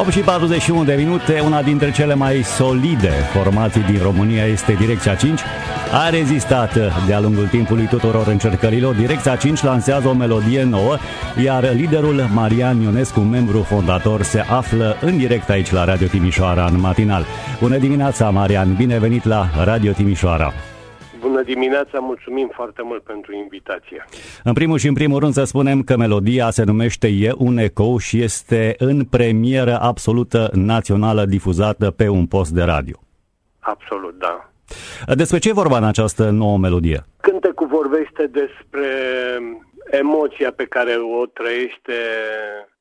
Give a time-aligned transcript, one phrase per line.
[0.00, 5.14] 8 și 41 de minute, una dintre cele mai solide formații din România este Direcția
[5.14, 5.40] 5.
[5.92, 6.74] A rezistat
[7.06, 8.94] de-a lungul timpului tuturor încercărilor.
[8.94, 10.96] Direcția 5 lansează o melodie nouă,
[11.44, 16.80] iar liderul Marian Ionescu, membru fondator, se află în direct aici la Radio Timișoara în
[16.80, 17.24] matinal.
[17.60, 18.74] Bună dimineața, Marian!
[18.74, 20.52] Bine venit la Radio Timișoara!
[21.20, 24.04] Bună dimineața, mulțumim foarte mult pentru invitație.
[24.44, 27.98] În primul și în primul rând să spunem că melodia se numește E un ecou
[27.98, 32.96] și este în premieră absolută națională difuzată pe un post de radio.
[33.58, 34.50] Absolut, da.
[35.14, 37.04] Despre ce vorba în această nouă melodie?
[37.20, 38.88] Cântecul vorbește despre
[39.90, 41.96] emoția pe care o trăiește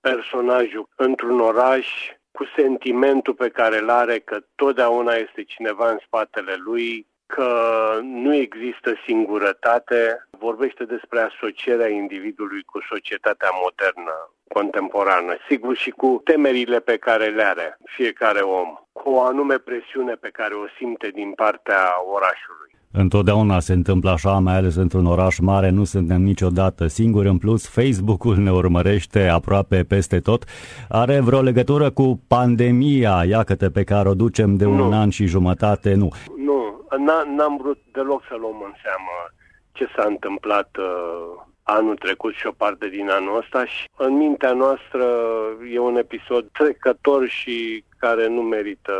[0.01, 1.85] personajul într-un oraș
[2.31, 7.05] cu sentimentul pe care îl are că totdeauna este cineva în spatele lui,
[7.35, 7.49] că
[8.23, 14.15] nu există singurătate, vorbește despre asocierea individului cu societatea modernă,
[14.57, 20.13] contemporană, sigur și cu temerile pe care le are fiecare om, cu o anume presiune
[20.13, 21.81] pe care o simte din partea
[22.15, 22.69] orașului.
[22.91, 27.27] Întotdeauna se întâmplă așa, mai ales într-un oraș mare, nu suntem niciodată singuri.
[27.27, 30.43] În plus, Facebook-ul ne urmărește aproape peste tot.
[30.89, 34.93] Are vreo legătură cu pandemia, iacătă, pe care o ducem de un nu.
[34.93, 35.93] an și jumătate?
[35.93, 36.09] Nu.
[36.97, 39.15] Nu, n-am vrut deloc să luăm în seamă
[39.71, 44.53] ce s-a întâmplat uh, anul trecut și o parte din anul ăsta și în mintea
[44.53, 45.05] noastră
[45.73, 48.93] e un episod trecător și care nu merită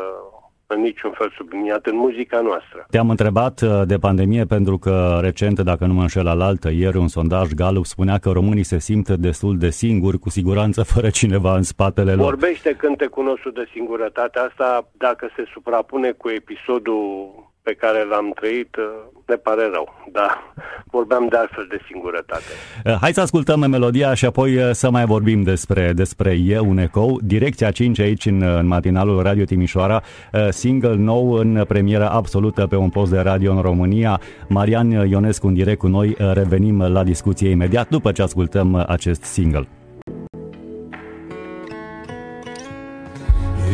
[0.71, 2.85] în niciun fel subliniat în muzica noastră.
[2.89, 7.07] Te-am întrebat uh, de pandemie pentru că recent, dacă nu mă înșel alaltă, ieri un
[7.07, 11.63] sondaj Gallup spunea că românii se simt destul de singuri, cu siguranță fără cineva în
[11.63, 12.25] spatele lor.
[12.25, 14.39] Vorbește cântecul nostru de singurătate.
[14.39, 17.31] Asta, dacă se suprapune cu episodul
[17.63, 18.83] pe care l-am trăit, uh,
[19.27, 20.53] ne pare rău, dar
[20.85, 22.51] vorbeam de altfel de singurătate.
[22.85, 26.77] Uh, hai să ascultăm melodia și apoi uh, să mai vorbim despre, despre E un
[26.77, 27.19] ecou.
[27.23, 30.01] Direcția 5 aici în, în matinalul Radio Timișoara,
[30.49, 34.21] single nou în premieră absolută pe un post de radio în România.
[34.47, 39.67] Marian Ionescu în direct cu noi, revenim la discuție imediat după ce ascultăm acest single.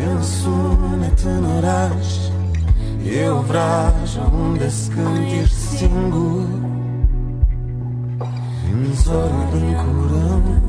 [0.07, 2.24] Eu sunet în oraș
[3.13, 6.45] E o vrajă unde scânt ești singur
[8.71, 10.61] În zorul în curând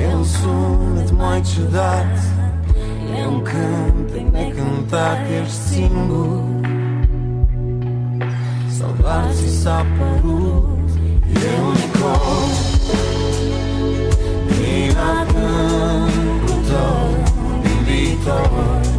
[0.00, 2.18] E un sunet mai ciudat
[3.20, 6.42] E un cântec necântat, ești singur
[8.78, 10.88] Sau doar ți s-a părut
[11.34, 12.48] E un ecou
[14.46, 17.24] Din adâncul tău,
[17.62, 18.95] din viitor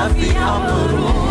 [0.00, 1.29] Mafia Moro.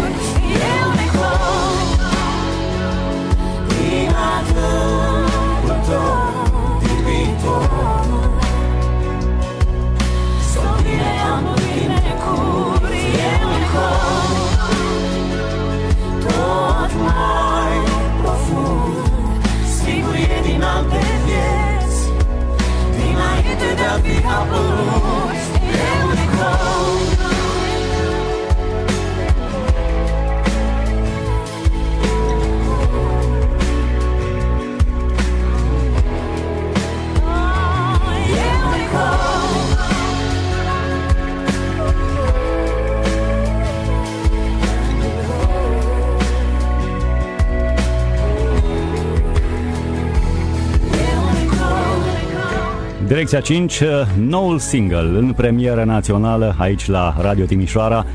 [53.10, 53.82] Direcția 5,
[54.18, 58.06] noul single în premieră națională aici la Radio Timișoara.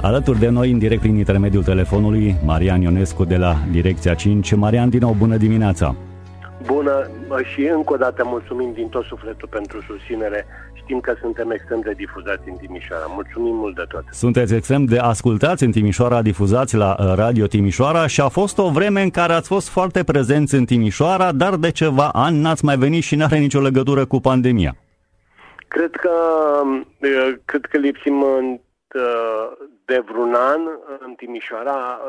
[0.00, 4.54] Alături de noi, în direct prin intermediul telefonului, Marian Ionescu de la Direcția 5.
[4.54, 5.96] Marian, din nou, bună dimineața!
[6.66, 7.10] Bună
[7.52, 10.46] și încă o dată mulțumim din tot sufletul pentru susținere.
[10.74, 13.04] Știm că suntem extrem de difuzați în Timișoara.
[13.08, 14.04] Mulțumim mult de tot.
[14.10, 18.70] Sunteți extrem de ascultați în Timișoara, difuzați la uh, Radio Timișoara și a fost o
[18.70, 22.76] vreme în care ați fost foarte prezenți în Timișoara, dar de ceva ani n-ați mai
[22.76, 24.76] venit și n-are nicio legătură cu pandemia.
[25.68, 26.10] Cred că,
[26.64, 28.60] uh, cred că lipsim uh,
[29.84, 30.60] de vreun an
[31.06, 32.00] în Timișoara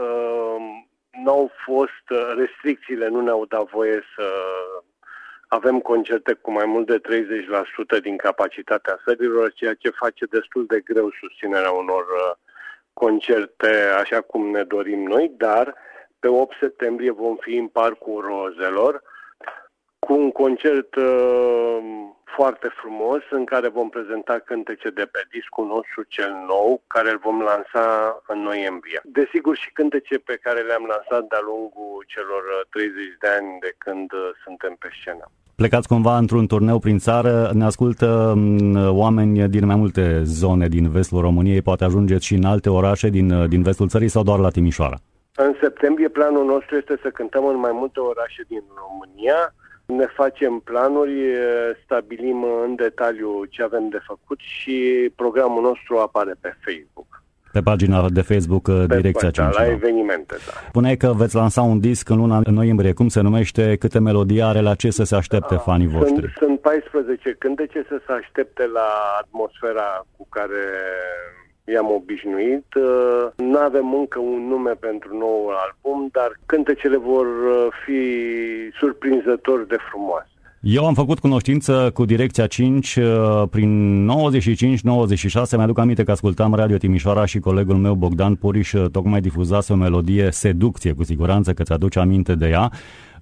[1.23, 4.23] n-au fost uh, restricțiile, nu ne-au dat voie să
[5.47, 7.01] avem concerte cu mai mult de
[7.97, 12.35] 30% din capacitatea sărilor, ceea ce face destul de greu susținerea unor uh,
[12.93, 15.75] concerte așa cum ne dorim noi, dar
[16.19, 19.01] pe 8 septembrie vom fi în Parcul Rozelor
[20.05, 21.77] cu un concert uh,
[22.35, 27.19] foarte frumos în care vom prezenta cântece de pe discul nostru cel nou, care îl
[27.27, 27.85] vom lansa
[28.31, 28.99] în noiembrie.
[29.19, 33.71] Desigur și cântece pe care le-am lansat de-a lungul celor 30 uh, de ani de
[33.83, 35.25] când uh, suntem pe scenă.
[35.55, 40.85] Plecați cumva într-un turneu prin țară, ne ascultă mm, oameni din mai multe zone din
[40.95, 44.39] vestul României, poate ajungeți și în alte orașe din, uh, din vestul țării sau doar
[44.39, 44.97] la Timișoara?
[45.35, 49.53] În septembrie planul nostru este să cântăm în mai multe orașe din România,
[49.95, 51.13] ne facem planuri,
[51.83, 57.23] stabilim în detaliu ce avem de făcut și programul nostru apare pe Facebook.
[57.51, 59.55] Pe pagina de Facebook pe Direcția 5.
[59.55, 60.53] Da, la evenimente, da.
[60.67, 62.93] Spuneai că veți lansa un disc în luna noiembrie.
[62.93, 63.75] Cum se numește?
[63.75, 64.61] Câte melodii are?
[64.61, 66.19] La ce să se aștepte fanii voștri?
[66.19, 68.87] Sunt, sunt 14 cântece să se aștepte la
[69.21, 70.63] atmosfera cu care
[71.71, 72.65] i-am obișnuit.
[72.75, 77.99] Uh, nu avem încă un nume pentru noul album, dar cântecele vor uh, fi
[78.79, 80.27] surprinzător de frumoase.
[80.61, 83.71] Eu am făcut cunoștință cu Direcția 5 uh, prin
[84.09, 85.55] 95-96.
[85.55, 90.31] Mi-aduc aminte că ascultam Radio Timișoara și colegul meu Bogdan Puriș tocmai difuzase o melodie
[90.31, 92.71] Seducție, cu siguranță că ți-aduce aminte de ea.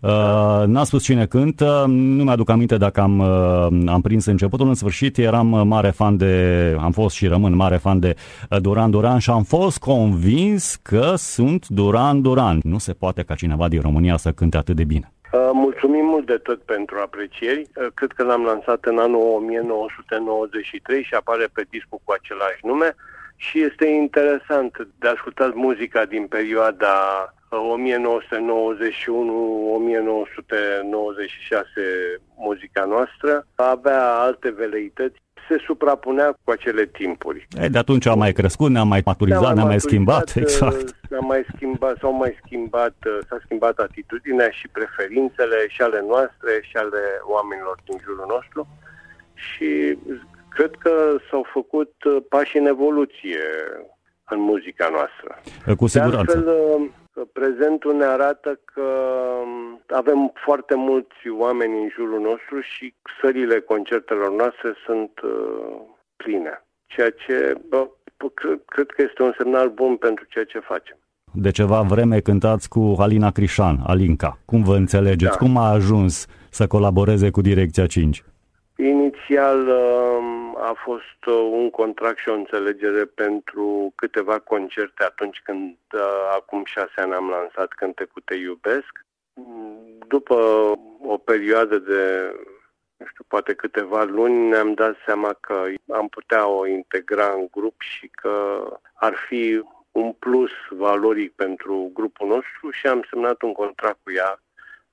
[0.02, 4.68] Uh, n-a spus cine cântă, nu mi-aduc aminte dacă am, uh, am prins începutul.
[4.68, 8.16] În sfârșit eram mare fan de, am fost și rămân mare fan de
[8.50, 12.60] uh, Duran Duran și am fost convins că sunt Duran Duran.
[12.64, 15.12] Nu se poate ca cineva din România să cânte atât de bine.
[15.34, 17.62] Uh, mulțumim mult de tot pentru aprecieri.
[17.62, 22.96] Uh, cred că l-am lansat în anul 1993 și apare pe discul cu același nume
[23.36, 26.94] și este interesant de ascultat muzica din perioada
[27.52, 27.56] 1991-1996
[32.38, 37.48] muzica noastră, avea alte veleități, se suprapunea cu acele timpuri.
[37.62, 40.96] E, de atunci am mai crescut, ne-am mai maturizat, ne-am, ne mai schimbat, exact.
[41.10, 42.96] Ne-am mai schimbat, s-au mai schimbat,
[43.30, 48.68] s-a schimbat atitudinea și preferințele și ale noastre și ale oamenilor din jurul nostru
[49.34, 49.98] și
[50.50, 51.94] cred că s-au făcut
[52.30, 53.44] pași în evoluție
[54.30, 55.42] în muzica noastră.
[55.76, 56.40] Cu siguranță.
[56.40, 56.92] De altfel,
[57.34, 64.32] Prezentul ne arată că um, avem foarte mulți oameni în jurul nostru și sările concertelor
[64.32, 65.32] noastre sunt uh,
[66.16, 67.88] pline, ceea ce bă,
[68.66, 70.98] cred că este un semnal bun pentru ceea ce facem.
[71.34, 74.38] De ceva vreme cântați cu Alina Crișan, Alinca.
[74.46, 75.38] Cum vă înțelegeți?
[75.38, 75.46] Da.
[75.46, 78.24] Cum a ajuns să colaboreze cu Direcția 5?
[78.78, 85.78] Inițial um, a fost uh, un contract și o înțelegere pentru câteva concerte atunci când
[85.94, 86.02] uh,
[86.36, 89.06] acum șase ani am lansat Cânte cu Te Iubesc.
[90.08, 90.36] După
[91.02, 92.32] o perioadă de,
[92.98, 97.82] nu știu, poate câteva luni, ne-am dat seama că am putea o integra în grup
[97.82, 103.98] și că ar fi un plus valoric pentru grupul nostru și am semnat un contract
[104.04, 104.42] cu ea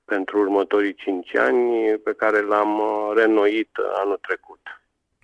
[0.05, 3.69] pentru următorii 5 ani pe care l-am uh, renoit
[4.01, 4.78] anul trecut.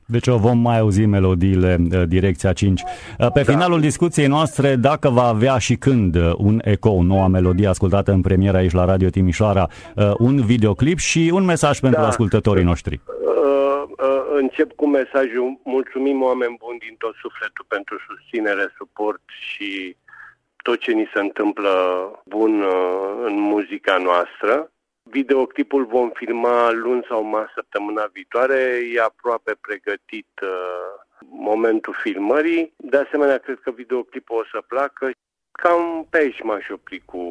[0.08, 2.82] Deci o vom mai auzi melodiile uh, Direcția 5.
[2.82, 3.52] Uh, pe da.
[3.52, 8.58] finalul discuției noastre, dacă va avea și când un eco, noua melodie ascultată în premieră
[8.58, 9.68] aici la Radio Timișoara,
[10.18, 12.08] un videoclip și un mesaj pentru da.
[12.08, 13.00] ascultătorii noștri.
[14.36, 19.96] Încep cu mesajul, mulțumim oameni buni din tot sufletul pentru susținere, suport și
[20.64, 21.72] tot ce ni se întâmplă
[22.26, 22.64] bun
[23.26, 24.72] în muzica noastră.
[25.20, 28.60] Videoclipul vom filma luni sau marți săptămâna viitoare.
[28.96, 30.90] E aproape pregătit uh,
[31.50, 32.74] momentul filmării.
[32.78, 35.06] De asemenea, cred că videoclipul o să placă.
[35.52, 37.24] Cam pe aici m-aș opri cu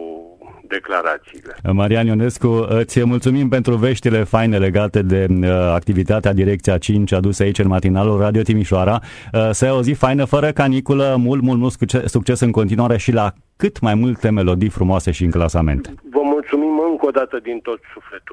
[0.68, 1.52] declarațiile.
[1.72, 7.58] Marian Ionescu, îți mulțumim pentru veștile faine legate de uh, activitatea Direcția 5 adusă aici
[7.58, 9.00] în matinalul Radio Timișoara.
[9.02, 11.74] Uh, să ai o zi faină, fără caniculă, mult, mult, mult
[12.04, 15.82] succes în continuare și la cât mai multe melodii frumoase și în clasament.
[15.86, 16.33] Vă mulțumim încă
[17.04, 18.32] o dată din tot sufletul.